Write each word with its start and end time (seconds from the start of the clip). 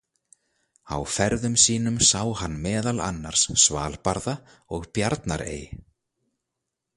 Á 0.95 0.97
ferðum 1.15 1.57
sínum 1.63 1.99
sá 2.11 2.21
hann 2.39 2.55
meðal 2.63 3.03
annars 3.09 3.43
Svalbarða 3.65 4.35
og 4.79 4.89
Bjarnarey. 4.99 5.63